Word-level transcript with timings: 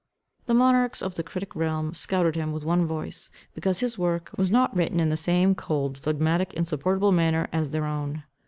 The 0.47 0.55
monarchs 0.55 1.03
of 1.03 1.13
the 1.13 1.21
critic 1.21 1.55
realm 1.55 1.93
scouted 1.93 2.35
him 2.35 2.51
with 2.51 2.65
one 2.65 2.87
voice, 2.87 3.29
because 3.53 3.81
his 3.81 3.99
work, 3.99 4.31
was 4.35 4.49
not 4.49 4.75
written 4.75 4.99
in 4.99 5.09
the 5.09 5.15
same 5.15 5.53
cold, 5.53 5.95
phlegmatic 5.95 6.55
insupportable 6.55 7.11
manner 7.11 7.47
as 7.53 7.69
their 7.69 7.85
own. 7.85 8.23